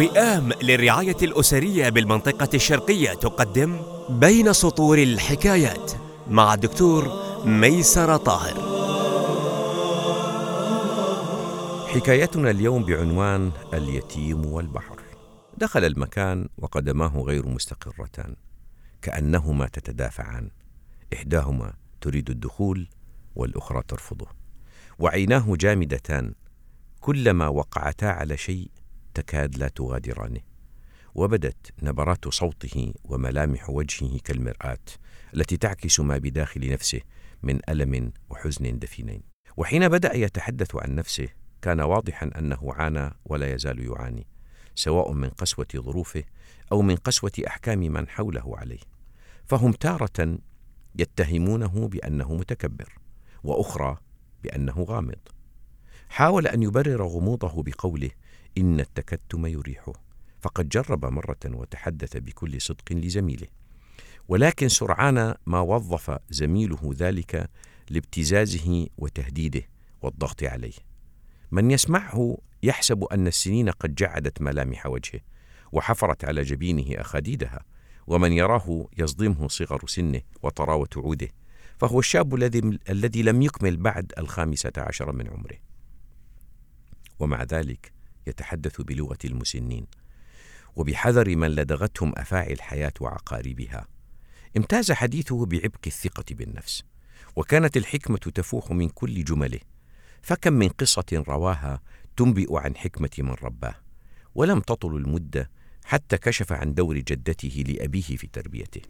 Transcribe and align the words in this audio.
وئام 0.00 0.52
للرعاية 0.62 1.16
الأسرية 1.22 1.88
بالمنطقة 1.88 2.48
الشرقية 2.54 3.14
تقدم 3.14 3.82
بين 4.08 4.52
سطور 4.52 4.98
الحكايات 4.98 5.92
مع 6.28 6.54
الدكتور 6.54 7.08
ميسر 7.44 8.16
طاهر. 8.16 8.54
حكايتنا 11.88 12.50
اليوم 12.50 12.84
بعنوان 12.84 13.52
اليتيم 13.74 14.46
والبحر. 14.46 15.00
دخل 15.58 15.84
المكان 15.84 16.48
وقدماه 16.58 17.20
غير 17.20 17.46
مستقرتان 17.46 18.36
كأنهما 19.02 19.66
تتدافعان. 19.66 20.50
إحداهما 21.14 21.72
تريد 22.00 22.30
الدخول 22.30 22.88
والأخرى 23.36 23.82
ترفضه. 23.88 24.26
وعيناه 24.98 25.56
جامدتان 25.56 26.34
كلما 27.00 27.48
وقعتا 27.48 28.06
على 28.06 28.36
شيء 28.36 28.70
تكاد 29.14 29.58
لا 29.58 29.68
تغادرانه 29.68 30.40
وبدت 31.14 31.72
نبرات 31.82 32.28
صوته 32.28 32.94
وملامح 33.04 33.70
وجهه 33.70 34.18
كالمرآة 34.24 34.78
التي 35.34 35.56
تعكس 35.56 36.00
ما 36.00 36.18
بداخل 36.18 36.72
نفسه 36.72 37.00
من 37.42 37.60
ألم 37.68 38.12
وحزن 38.30 38.78
دفينين. 38.78 39.22
وحين 39.56 39.88
بدأ 39.88 40.16
يتحدث 40.16 40.76
عن 40.76 40.94
نفسه 40.94 41.28
كان 41.62 41.80
واضحا 41.80 42.30
أنه 42.38 42.58
عانى 42.62 43.10
ولا 43.24 43.54
يزال 43.54 43.86
يعاني 43.86 44.26
سواء 44.74 45.12
من 45.12 45.28
قسوة 45.28 45.66
ظروفه 45.76 46.24
أو 46.72 46.82
من 46.82 46.96
قسوة 46.96 47.32
أحكام 47.46 47.78
من 47.78 48.08
حوله 48.08 48.58
عليه. 48.58 48.80
فهم 49.46 49.72
تارة 49.72 50.38
يتهمونه 50.98 51.88
بأنه 51.88 52.34
متكبر 52.34 52.98
وأخرى 53.44 53.96
بأنه 54.42 54.82
غامض. 54.82 55.18
حاول 56.08 56.46
أن 56.46 56.62
يبرر 56.62 57.06
غموضه 57.06 57.62
بقوله 57.62 58.10
إن 58.58 58.80
التكتم 58.80 59.46
يريحه 59.46 59.92
فقد 60.40 60.68
جرب 60.68 61.06
مرة 61.06 61.36
وتحدث 61.46 62.16
بكل 62.16 62.60
صدق 62.60 62.92
لزميله. 62.92 63.46
ولكن 64.28 64.68
سرعان 64.68 65.34
ما 65.46 65.60
وظف 65.60 66.18
زميله 66.30 66.94
ذلك 66.96 67.50
لابتزازه 67.90 68.86
وتهديده 68.98 69.62
والضغط 70.02 70.42
عليه. 70.42 70.90
من 71.50 71.70
يسمعه 71.70 72.38
يحسب 72.62 73.04
أن 73.04 73.26
السنين 73.26 73.68
قد 73.68 73.94
جعدت 73.94 74.42
ملامح 74.42 74.86
وجهه 74.86 75.20
وحفرت 75.72 76.24
على 76.24 76.42
جبينه 76.42 77.00
أخاديدها 77.00 77.64
ومن 78.06 78.32
يراه 78.32 78.88
يصدمه 78.98 79.48
صغر 79.48 79.86
سنه 79.86 80.20
وطراوة 80.42 80.88
عوده 80.96 81.28
فهو 81.78 81.98
الشاب 81.98 82.34
الذي 82.34 82.78
الذي 82.88 83.22
لم 83.22 83.42
يكمل 83.42 83.76
بعد 83.76 84.12
الخامسة 84.18 84.72
عشر 84.76 85.12
من 85.12 85.28
عمره. 85.28 85.56
ومع 87.18 87.42
ذلك 87.42 87.92
يتحدث 88.30 88.80
بلغة 88.80 89.18
المسنين 89.24 89.86
وبحذر 90.76 91.36
من 91.36 91.50
لدغتهم 91.50 92.12
أفاعي 92.16 92.52
الحياة 92.52 92.92
وعقاربها. 93.00 93.86
امتاز 94.56 94.92
حديثه 94.92 95.46
بعبق 95.46 95.80
الثقة 95.86 96.24
بالنفس 96.30 96.82
وكانت 97.36 97.76
الحكمة 97.76 98.18
تفوح 98.18 98.70
من 98.70 98.88
كل 98.88 99.24
جمله. 99.24 99.60
فكم 100.22 100.52
من 100.52 100.68
قصة 100.68 101.24
رواها 101.28 101.80
تنبئ 102.16 102.56
عن 102.56 102.76
حكمة 102.76 103.10
من 103.18 103.34
رباه 103.42 103.74
ولم 104.34 104.60
تطل 104.60 104.96
المدة 104.96 105.50
حتى 105.84 106.18
كشف 106.18 106.52
عن 106.52 106.74
دور 106.74 106.98
جدته 106.98 107.64
لأبيه 107.68 108.16
في 108.16 108.26
تربيته. 108.26 108.80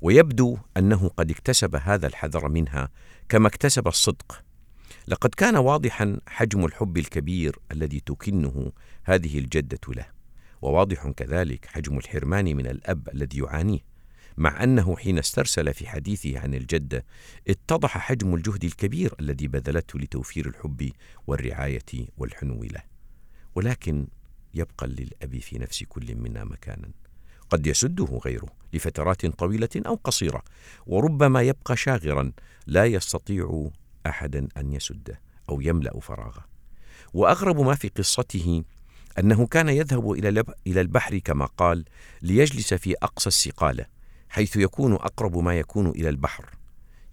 ويبدو 0.00 0.58
أنه 0.76 1.08
قد 1.08 1.30
اكتسب 1.30 1.76
هذا 1.76 2.06
الحذر 2.06 2.48
منها 2.48 2.88
كما 3.28 3.48
اكتسب 3.48 3.88
الصدق. 3.88 4.44
لقد 5.10 5.34
كان 5.34 5.56
واضحا 5.56 6.20
حجم 6.26 6.64
الحب 6.64 6.98
الكبير 6.98 7.58
الذي 7.72 8.00
تكنه 8.00 8.72
هذه 9.04 9.38
الجدة 9.38 9.80
له 9.88 10.06
وواضح 10.62 11.08
كذلك 11.08 11.66
حجم 11.66 11.98
الحرمان 11.98 12.56
من 12.56 12.66
الأب 12.66 13.08
الذي 13.08 13.38
يعانيه 13.38 13.78
مع 14.36 14.64
أنه 14.64 14.96
حين 14.96 15.18
استرسل 15.18 15.74
في 15.74 15.88
حديثه 15.88 16.38
عن 16.38 16.54
الجدة 16.54 17.04
اتضح 17.48 17.98
حجم 17.98 18.34
الجهد 18.34 18.64
الكبير 18.64 19.14
الذي 19.20 19.48
بذلته 19.48 19.98
لتوفير 19.98 20.48
الحب 20.48 20.90
والرعاية 21.26 22.08
والحنو 22.16 22.64
له. 22.64 22.82
ولكن 23.54 24.06
يبقى 24.54 24.86
للأب 24.86 25.38
في 25.38 25.58
نفس 25.58 25.84
كل 25.88 26.14
منا 26.14 26.44
مكانا. 26.44 26.90
قد 27.50 27.66
يسده 27.66 28.20
غيره 28.24 28.48
لفترات 28.72 29.26
طويلة 29.26 29.68
أو 29.76 29.94
قصيرة 30.04 30.42
وربما 30.86 31.42
يبقى 31.42 31.76
شاغرا 31.76 32.32
لا 32.66 32.84
يستطيع 32.84 33.70
أحدا 34.06 34.48
أن 34.56 34.72
يسده 34.72 35.20
أو 35.48 35.60
يملأ 35.60 36.00
فراغه. 36.00 36.44
وأغرب 37.14 37.60
ما 37.60 37.74
في 37.74 37.88
قصته 37.88 38.62
أنه 39.18 39.46
كان 39.46 39.68
يذهب 39.68 40.12
إلى 40.66 40.80
البحر 40.80 41.18
كما 41.18 41.44
قال 41.44 41.84
ليجلس 42.22 42.74
في 42.74 42.94
أقصى 43.02 43.28
السقالة 43.28 43.86
حيث 44.28 44.56
يكون 44.56 44.92
أقرب 44.92 45.38
ما 45.38 45.58
يكون 45.58 45.88
إلى 45.88 46.08
البحر. 46.08 46.50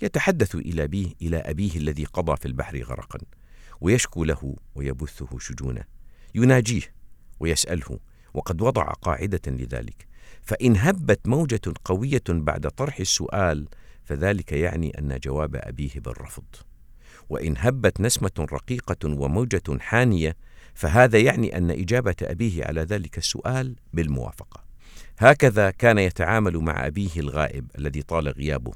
يتحدث 0.02 0.56
إلى 0.56 0.84
ابيه 0.84 1.14
إلى 1.22 1.38
أبيه 1.38 1.76
الذي 1.76 2.06
قضى 2.06 2.38
في 2.38 2.46
البحر 2.46 2.84
غرقا 2.84 3.20
ويشكو 3.82 4.24
له 4.24 4.56
ويبثه 4.76 5.40
شجونه. 5.40 5.84
يناجيه 6.36 6.82
ويسأله 7.40 8.00
وقد 8.34 8.62
وضع 8.62 8.84
قاعدة 8.84 9.42
لذلك 9.48 10.08
فإن 10.44 10.78
هبت 10.78 11.28
موجة 11.28 11.62
قوية 11.86 12.24
بعد 12.30 12.68
طرح 12.68 13.00
السؤال 13.00 13.68
فذلك 14.04 14.52
يعني 14.52 15.00
أن 15.00 15.20
جواب 15.24 15.56
أبيه 15.56 15.92
بالرفض. 15.96 16.46
وإن 17.30 17.56
هبت 17.58 18.02
نسمة 18.02 18.48
رقيقة 18.52 19.10
وموجة 19.10 19.64
حانية 19.80 20.36
فهذا 20.74 21.20
يعني 21.20 21.58
أن 21.58 21.72
إجابة 21.72 22.16
أبيه 22.22 22.66
على 22.66 22.82
ذلك 22.82 23.18
السؤال 23.18 23.76
بالموافقة. 23.94 24.64
هكذا 25.18 25.72
كان 25.72 25.98
يتعامل 25.98 26.58
مع 26.58 26.88
أبيه 26.88 27.10
الغائب 27.18 27.72
الذي 27.78 28.02
طال 28.02 28.28
غيابه 28.28 28.72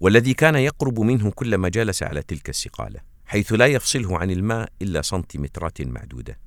والذي 0.00 0.34
كان 0.34 0.54
يقرب 0.54 1.00
منه 1.00 1.30
كلما 1.30 1.68
جلس 1.68 2.02
على 2.02 2.22
تلك 2.22 2.48
السقالة 2.48 3.00
حيث 3.26 3.52
لا 3.52 3.66
يفصله 3.66 4.18
عن 4.18 4.30
الماء 4.30 4.68
إلا 4.82 5.02
سنتيمترات 5.02 5.82
معدودة. 5.82 6.38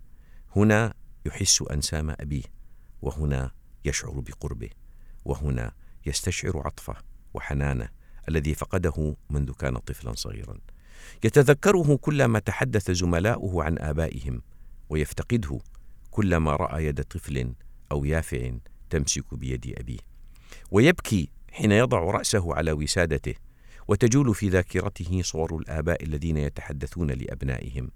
هنا 0.56 0.94
يحس 1.26 1.62
أنسام 1.62 2.16
أبيه 2.20 2.44
وهنا 3.02 3.52
يشعر 3.86 4.20
بقربه 4.20 4.70
وهنا 5.26 5.72
يستشعر 6.06 6.62
عطفه 6.66 6.96
وحنانه. 7.34 7.90
الذي 8.30 8.54
فقده 8.56 9.16
منذ 9.30 9.52
كان 9.52 9.78
طفلا 9.78 10.14
صغيرا. 10.16 10.58
يتذكره 11.24 11.96
كلما 11.96 12.40
تحدث 12.40 12.92
زملاؤه 12.92 13.64
عن 13.64 13.78
آبائهم 13.80 14.42
ويفتقده 14.90 15.60
كلما 16.12 16.56
رأى 16.56 16.86
يد 16.86 17.04
طفل 17.04 17.54
أو 17.92 18.06
يافع 18.06 18.52
تمسك 18.90 19.34
بيد 19.34 19.74
أبيه. 19.78 20.00
ويبكي 20.72 21.30
حين 21.52 21.72
يضع 21.72 22.00
رأسه 22.00 22.56
على 22.56 22.72
وسادته 22.72 23.36
وتجول 23.88 24.36
في 24.36 24.50
ذاكرته 24.50 25.22
صور 25.22 25.58
الآباء 25.58 26.04
الذين 26.04 26.38
يتحدثون 26.38 27.12
لأبنائهم 27.12 27.92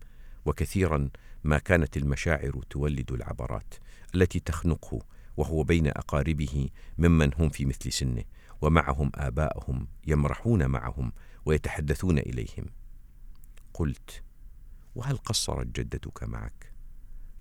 وكثيرا 0.46 1.10
ما 1.44 1.58
كانت 1.58 1.98
المشاعر 1.98 2.62
تولد 2.70 3.12
العبرات 3.12 3.74
التي 4.16 4.40
تخنقه 4.40 5.00
وهو 5.38 5.64
بين 5.64 5.88
أقاربه 5.88 6.70
ممن 6.98 7.32
هم 7.40 7.50
في 7.50 7.66
مثل 7.66 7.92
سنه. 7.92 8.24
ومعهم 8.64 9.12
آباءهم 9.16 9.88
يمرحون 10.08 10.68
معهم 10.68 11.14
ويتحدثون 11.46 12.18
إليهم. 12.18 12.66
قلت 13.74 14.24
وهل 14.96 15.18
قصرت 15.18 15.68
جدتك 15.68 16.24
معك؟ 16.24 16.74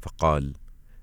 فقال 0.03 0.55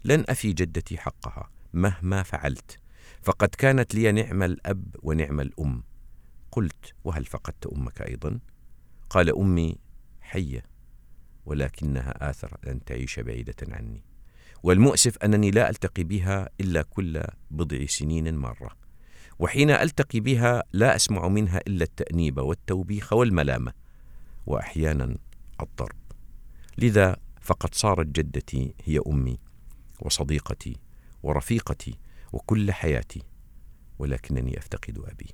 لن 0.04 0.26
أفي 0.30 0.54
جدتي 0.54 0.98
حقها 0.98 1.50
مهما 1.74 2.24
فعلت 2.24 2.80
فقد 3.22 3.48
كانت 3.48 3.96
لي 3.96 4.12
نعم 4.12 4.44
الأب 4.44 4.96
ونعم 5.04 5.40
الأم. 5.40 5.84
قلت 6.52 6.94
وهل 7.04 7.26
فقدت 7.26 7.68
أمك 7.68 8.02
أيضا؟ 8.02 8.40
قال 9.10 9.38
أمي 9.38 9.78
حية 10.22 10.64
ولكنها 11.46 12.30
اثر 12.30 12.58
أن 12.68 12.84
تعيش 12.84 13.20
بعيدة 13.20 13.56
عني 13.62 14.04
والمؤسف 14.64 15.18
أنني 15.18 15.52
لا 15.52 15.70
ألتقي 15.70 16.04
بها 16.04 16.50
إلا 16.62 16.82
كل 16.82 17.24
بضع 17.52 17.86
سنين 17.86 18.38
مره 18.38 18.89
وحين 19.40 19.70
ألتقي 19.70 20.20
بها 20.20 20.64
لا 20.74 20.96
أسمع 20.96 21.28
منها 21.28 21.58
إلا 21.68 21.84
التأنيب 21.84 22.38
والتوبيخ 22.38 23.14
والملامة 23.14 23.74
وأحيانا 24.46 25.18
الضرب. 25.62 25.96
لذا 26.78 27.18
فقد 27.42 27.76
صارت 27.76 28.08
جدتي 28.08 28.74
هي 28.84 29.00
أمي 29.08 29.40
وصديقتي 30.02 30.78
ورفيقتي 31.24 31.96
وكل 32.34 32.72
حياتي 32.72 33.22
ولكنني 34.00 34.58
أفتقد 34.58 34.98
أبي. 34.98 35.28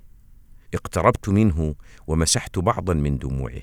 اقتربت 0.74 1.30
منه 1.30 1.76
ومسحت 2.08 2.60
بعضا 2.60 2.94
من 2.94 3.18
دموعه 3.18 3.62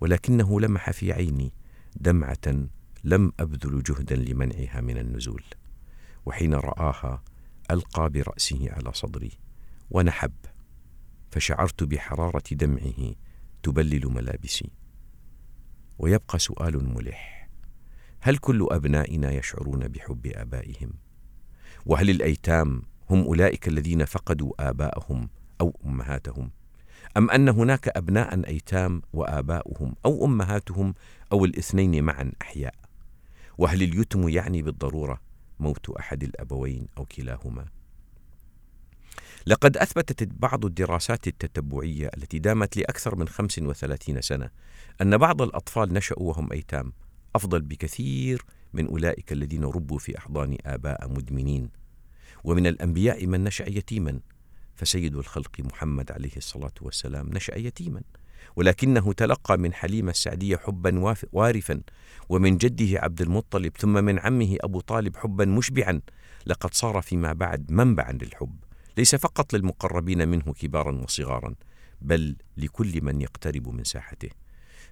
ولكنه 0.00 0.60
لمح 0.60 0.90
في 0.90 1.12
عيني 1.12 1.52
دمعة 1.96 2.66
لم 3.04 3.32
أبذل 3.40 3.82
جهدا 3.82 4.16
لمنعها 4.16 4.80
من 4.80 4.98
النزول 4.98 5.44
وحين 6.26 6.54
رآها 6.54 7.22
ألقى 7.70 8.10
برأسه 8.10 8.68
على 8.70 8.92
صدري 8.92 9.30
ونحب 9.92 10.32
فشعرت 11.30 11.82
بحرارة 11.84 12.42
دمعه 12.52 13.14
تبلل 13.62 14.06
ملابسي. 14.06 14.70
ويبقى 15.98 16.38
سؤال 16.38 16.94
ملح 16.94 17.48
هل 18.20 18.36
كل 18.36 18.68
أبنائنا 18.70 19.32
يشعرون 19.32 19.88
بحب 19.88 20.26
آبائهم؟ 20.26 20.92
وهل 21.86 22.10
الأيتام 22.10 22.82
هم 23.10 23.22
أولئك 23.22 23.68
الذين 23.68 24.04
فقدوا 24.04 24.68
آباءهم 24.68 25.28
أو 25.60 25.76
أمهاتهم؟ 25.86 26.50
أم 27.16 27.30
أن 27.30 27.48
هناك 27.48 27.88
أبناء 27.88 28.46
أيتام 28.46 29.02
وآباؤهم 29.12 29.94
أو 30.04 30.24
أمهاتهم 30.24 30.94
أو 31.32 31.44
الاثنين 31.44 32.04
معا 32.04 32.32
أحياء؟ 32.42 32.74
وهل 33.58 33.82
اليتم 33.82 34.28
يعني 34.28 34.62
بالضرورة 34.62 35.20
موت 35.60 35.90
أحد 35.90 36.22
الأبوين 36.22 36.86
أو 36.98 37.04
كلاهما؟ 37.04 37.66
لقد 39.46 39.76
أثبتت 39.76 40.28
بعض 40.28 40.64
الدراسات 40.64 41.26
التتبعية 41.26 42.10
التي 42.16 42.38
دامت 42.38 42.76
لأكثر 42.76 43.16
من 43.16 43.28
35 43.28 44.20
سنة 44.20 44.50
أن 45.02 45.16
بعض 45.16 45.42
الأطفال 45.42 45.92
نشأوا 45.92 46.28
وهم 46.28 46.52
أيتام 46.52 46.92
أفضل 47.34 47.60
بكثير 47.62 48.44
من 48.72 48.86
أولئك 48.86 49.32
الذين 49.32 49.64
ربوا 49.64 49.98
في 49.98 50.18
أحضان 50.18 50.56
آباء 50.66 51.08
مدمنين. 51.08 51.70
ومن 52.44 52.66
الأنبياء 52.66 53.26
من 53.26 53.44
نشأ 53.44 53.68
يتيما 53.68 54.20
فسيد 54.74 55.16
الخلق 55.16 55.60
محمد 55.60 56.12
عليه 56.12 56.36
الصلاة 56.36 56.74
والسلام 56.80 57.28
نشأ 57.28 57.58
يتيما. 57.58 58.02
ولكنه 58.56 59.12
تلقى 59.12 59.58
من 59.58 59.74
حليمه 59.74 60.10
السعدية 60.10 60.56
حبا 60.56 61.14
وارفا. 61.32 61.80
ومن 62.28 62.56
جده 62.56 63.00
عبد 63.00 63.20
المطلب 63.20 63.76
ثم 63.76 64.04
من 64.04 64.18
عمه 64.18 64.56
أبو 64.60 64.80
طالب 64.80 65.16
حبا 65.16 65.44
مشبعا. 65.44 66.00
لقد 66.46 66.74
صار 66.74 67.02
فيما 67.02 67.32
بعد 67.32 67.72
منبعا 67.72 68.12
للحب. 68.12 68.56
ليس 68.96 69.14
فقط 69.14 69.54
للمقربين 69.54 70.28
منه 70.28 70.42
كبارا 70.42 70.92
وصغارا 70.92 71.54
بل 72.00 72.36
لكل 72.56 73.02
من 73.02 73.20
يقترب 73.20 73.68
من 73.68 73.84
ساحته. 73.84 74.28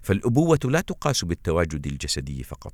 فالأبوة 0.01 0.59
لا 0.63 0.81
تقاس 0.81 1.25
بالتواجد 1.25 1.87
الجسدي 1.87 2.43
فقط 2.43 2.73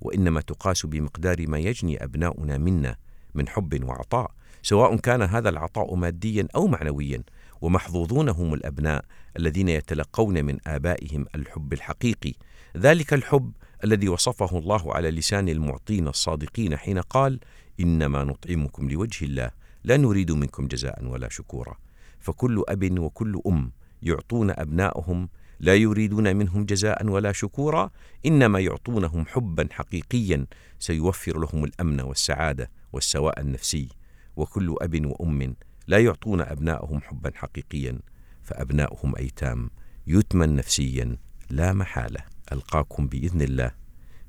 وإنما 0.00 0.40
تقاس 0.40 0.86
بمقدار 0.86 1.48
ما 1.48 1.58
يجني 1.58 2.04
أبناؤنا 2.04 2.58
منا 2.58 2.96
من 3.34 3.48
حب 3.48 3.84
وعطاء 3.84 4.30
سواء 4.62 4.96
كان 4.96 5.22
هذا 5.22 5.48
العطاء 5.48 5.94
ماديا 5.94 6.48
أو 6.54 6.66
معنويا 6.66 7.22
ومحظوظون 7.60 8.28
هم 8.28 8.54
الأبناء 8.54 9.04
الذين 9.38 9.68
يتلقون 9.68 10.44
من 10.44 10.58
آبائهم 10.66 11.26
الحب 11.34 11.72
الحقيقي. 11.72 12.32
ذلك 12.76 13.12
الحب 13.14 13.52
الذي 13.84 14.08
وصفه 14.08 14.58
الله 14.58 14.94
على 14.94 15.10
لسان 15.10 15.48
المعطين 15.48 16.08
الصادقين 16.08 16.76
حين 16.76 16.98
قال 16.98 17.40
إنما 17.80 18.24
نطعمكم 18.24 18.90
لوجه 18.90 19.24
الله 19.24 19.50
لا 19.84 19.96
نريد 19.96 20.32
منكم 20.32 20.66
جزاء 20.66 21.04
ولا 21.04 21.28
شكورا. 21.28 21.76
فكل 22.20 22.64
أب 22.68 22.98
وكل 22.98 23.40
أم 23.46 23.72
يعطون 24.02 24.50
ابنائهم 24.50 25.28
لا 25.60 25.74
يريدون 25.74 26.36
منهم 26.36 26.64
جزاء 26.64 27.06
ولا 27.06 27.32
شكورا 27.32 27.90
إنما 28.26 28.60
يعطونهم 28.60 29.26
حبا 29.26 29.68
حقيقيا 29.70 30.46
سيوفر 30.78 31.38
لهم 31.38 31.64
الأمن 31.64 32.00
والسعادة 32.00 32.70
والسواء 32.92 33.40
النفسي. 33.40 33.88
وكل 34.36 34.76
أب 34.80 35.06
وأم 35.06 35.56
لا 35.86 35.98
يعطون 35.98 36.40
ابنائهم 36.40 37.00
حبا 37.00 37.32
حقيقيا 37.34 37.98
فابنائهم 38.42 39.16
أيتام 39.16 39.70
يتمى 40.06 40.46
نفسيا 40.46 41.16
لا 41.50 41.72
محالة. 41.72 42.20
ألقاكم 42.52 43.06
بإذن 43.06 43.42
الله 43.42 43.72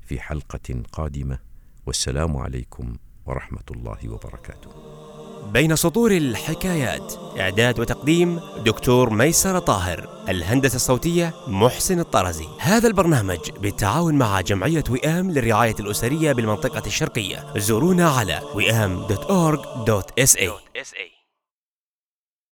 في 0.02 0.20
حلقة 0.20 0.82
قادمة. 0.92 1.38
والسلام 1.86 2.36
عليكم 2.36 2.96
ورحمة 3.26 3.64
الله 3.70 4.08
وبركاته. 4.08 5.09
بين 5.52 5.76
سطور 5.76 6.10
الحكايات. 6.10 7.12
إعداد 7.40 7.80
وتقديم 7.80 8.40
دكتور 8.64 9.10
ميسر 9.10 9.58
طاهر 9.58 10.08
الهندسة 10.28 10.76
الصوتية 10.76 11.34
محسن 11.46 12.00
الطرزي. 12.00 12.46
هذا 12.58 12.88
البرنامج 12.88 13.50
بالتعاون 13.60 14.14
مع 14.14 14.40
جمعية 14.40 14.84
وئام 14.90 15.30
للرعاية 15.30 15.76
الأسرية 15.80 16.32
بالمنطقة 16.32 16.82
الشرقية. 16.86 17.46
زورونا 17.56 18.10
على 18.10 18.40
وئام.org.sa 18.54 19.20